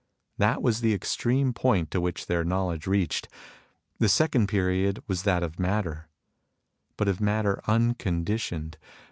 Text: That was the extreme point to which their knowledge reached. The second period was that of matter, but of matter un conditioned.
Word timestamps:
That 0.39 0.63
was 0.63 0.81
the 0.81 0.95
extreme 0.95 1.53
point 1.53 1.91
to 1.91 2.01
which 2.01 2.25
their 2.25 2.43
knowledge 2.43 2.87
reached. 2.87 3.29
The 3.99 4.09
second 4.09 4.47
period 4.47 4.99
was 5.07 5.21
that 5.21 5.43
of 5.43 5.59
matter, 5.59 6.09
but 6.97 7.07
of 7.07 7.21
matter 7.21 7.61
un 7.67 7.93
conditioned. 7.93 8.79